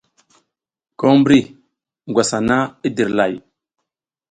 [0.99, 1.39] Ko mbri
[2.09, 2.57] ngwas hana
[2.87, 3.33] i dirlay.